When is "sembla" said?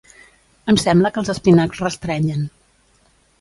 0.83-1.11